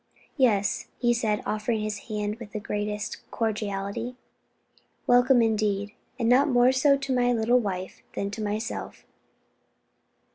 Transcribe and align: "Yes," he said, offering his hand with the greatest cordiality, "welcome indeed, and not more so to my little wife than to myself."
"Yes," 0.35 0.87
he 0.97 1.13
said, 1.13 1.43
offering 1.45 1.81
his 1.83 2.07
hand 2.09 2.39
with 2.39 2.53
the 2.53 2.59
greatest 2.59 3.17
cordiality, 3.29 4.15
"welcome 5.05 5.43
indeed, 5.43 5.93
and 6.17 6.27
not 6.27 6.47
more 6.47 6.71
so 6.71 6.97
to 6.97 7.13
my 7.13 7.31
little 7.31 7.59
wife 7.59 8.01
than 8.15 8.31
to 8.31 8.41
myself." 8.41 9.05